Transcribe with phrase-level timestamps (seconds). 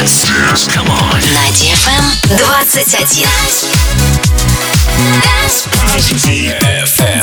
[0.00, 0.24] Dance.
[0.24, 0.64] Dance.
[0.66, 1.20] Come on.
[1.20, 2.64] На DFM 21.
[5.20, 5.68] Dance.
[6.24, 7.20] DFM.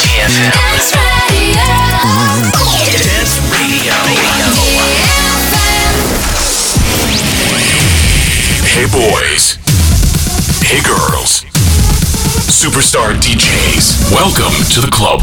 [0.00, 0.50] DFM.
[0.50, 0.90] Dance
[1.30, 1.62] Radio.
[2.98, 3.94] Dance Radio.
[8.66, 9.54] Hey boys.
[10.66, 11.46] Hey girls.
[12.50, 14.10] Superstar DJs.
[14.10, 15.22] Welcome to the club.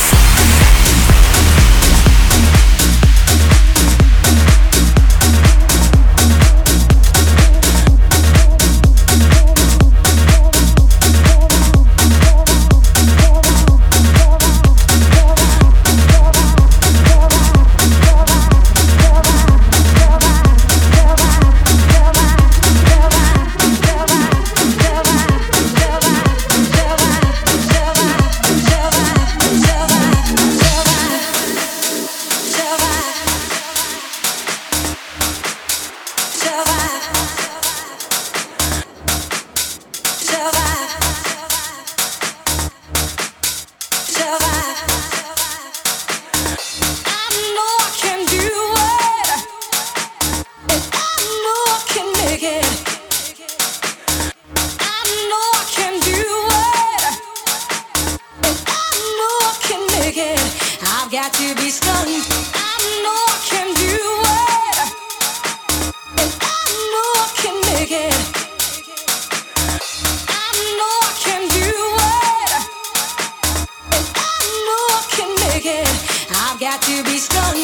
[76.61, 77.57] Got you be strong.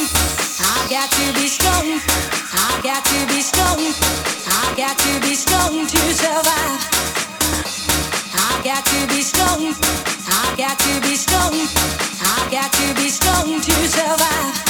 [0.60, 2.02] I've got you be strong.
[2.52, 3.80] I've got you be strong.
[3.80, 6.82] I've got you be strong to survive.
[8.34, 9.74] I've got to be strong.
[10.28, 11.54] I've got to be strong.
[11.54, 12.97] I've got to
[13.56, 14.67] to survive.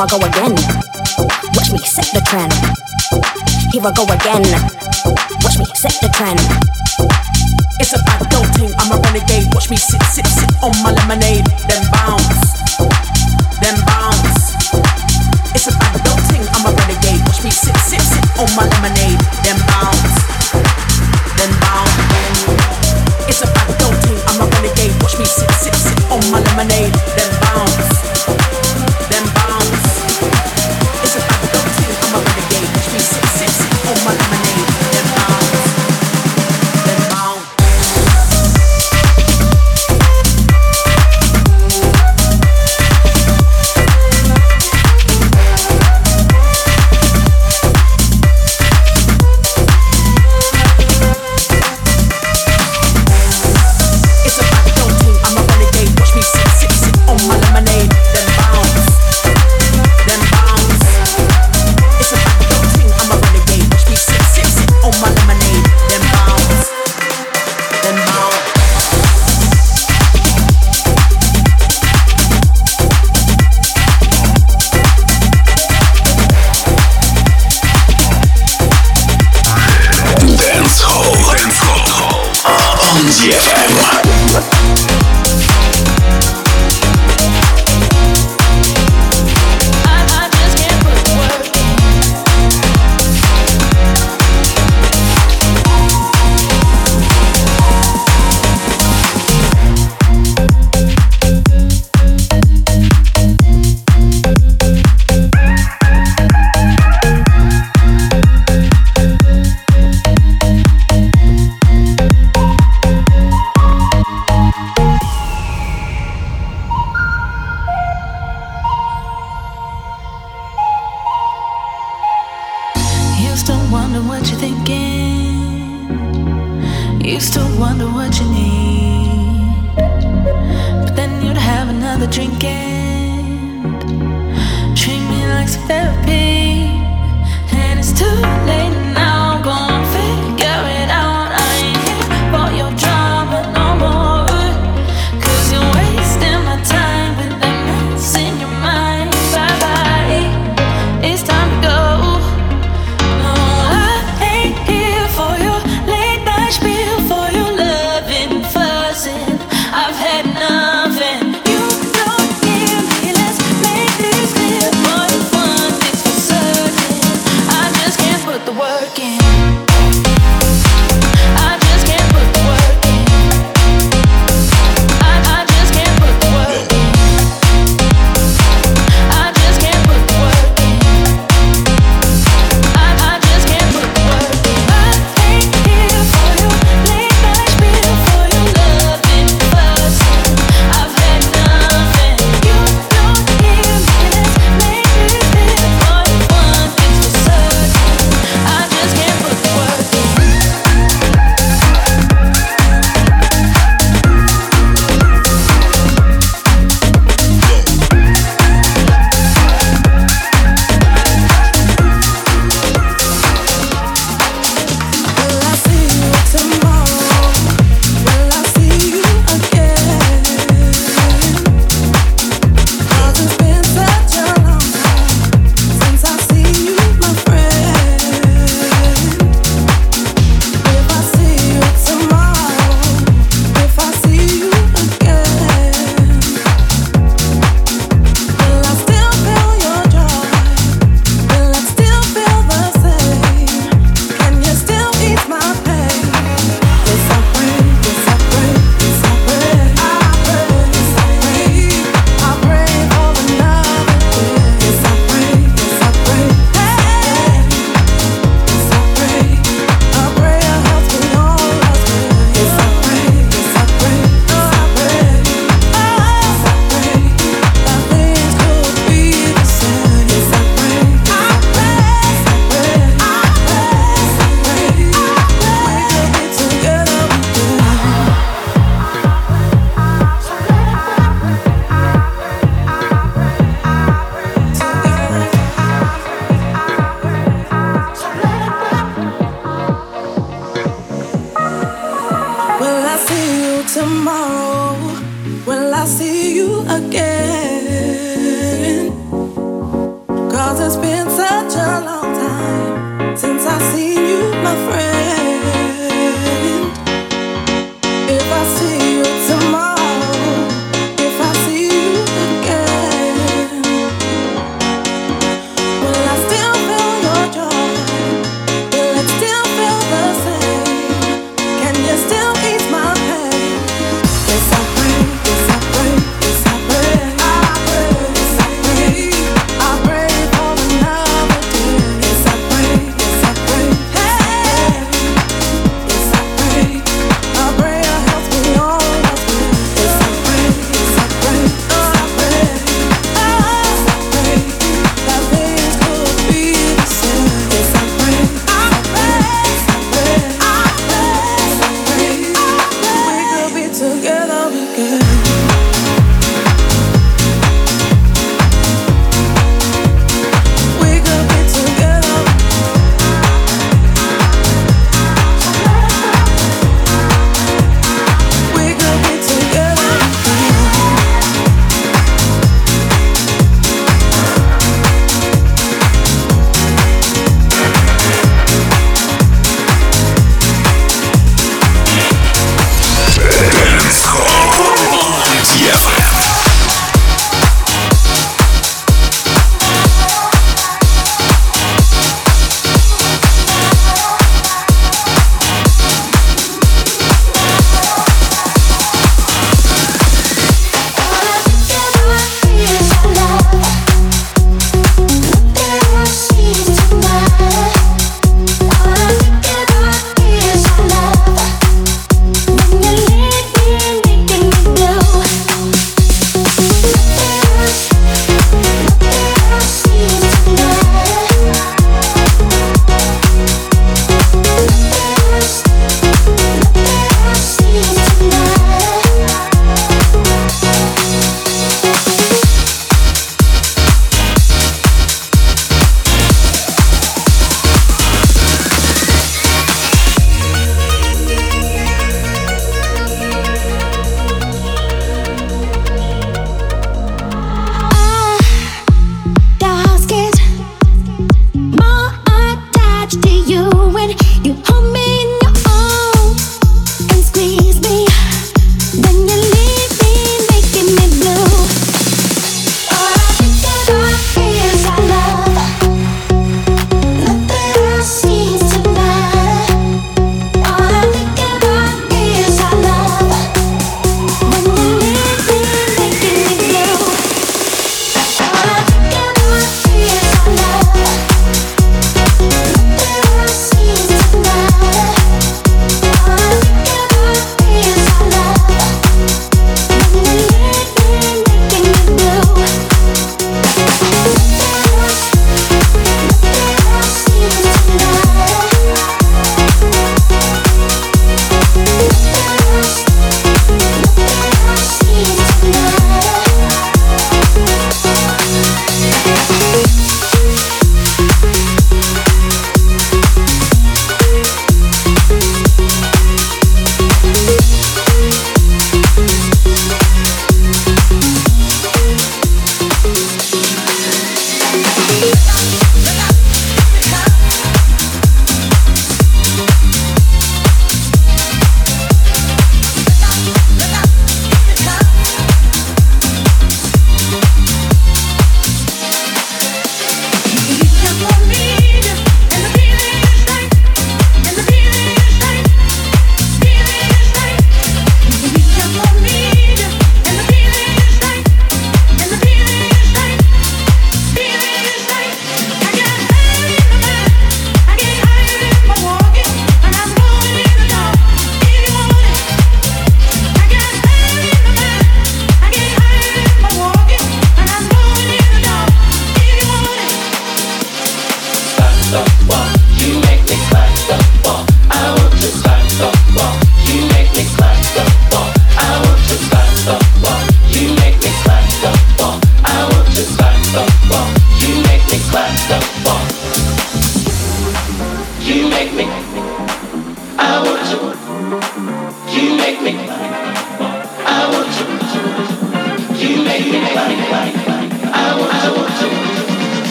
[0.00, 0.54] I go again.
[1.52, 2.52] Watch me set the trend.
[3.70, 4.42] Here I go again.
[5.44, 6.40] Watch me set the trend.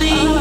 [0.00, 0.33] nothing.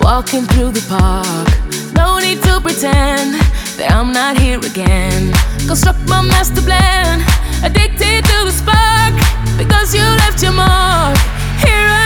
[0.00, 1.48] Walking through the park,
[1.94, 3.34] no need to pretend
[3.76, 5.32] that I'm not here again.
[5.66, 7.20] Construct my master plan,
[7.62, 9.14] addicted to the spark
[9.56, 11.16] because you left your mark
[11.64, 11.99] here.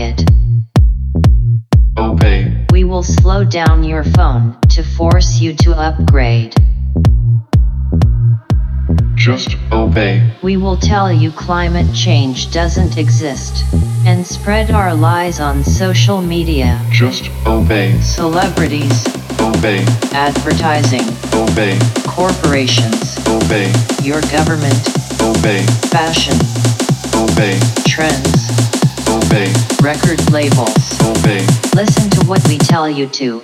[0.00, 0.24] It.
[1.98, 2.66] Obey.
[2.70, 6.54] We will slow down your phone to force you to upgrade.
[9.16, 10.32] Just obey.
[10.42, 13.64] We will tell you climate change doesn't exist
[14.06, 16.80] and spread our lies on social media.
[16.90, 18.00] Just obey.
[18.00, 19.04] Celebrities,
[19.40, 19.84] Obey.
[20.12, 21.02] advertising,
[21.34, 21.78] Obey.
[22.06, 23.72] corporations, Obey.
[24.02, 24.80] your government,
[25.20, 25.66] Obey.
[25.90, 26.38] fashion,
[27.14, 27.58] Obey.
[27.86, 28.37] trends,
[29.28, 29.52] Obey.
[29.82, 30.98] Record labels.
[31.02, 31.44] Obey.
[31.74, 33.42] Listen to what we tell you to.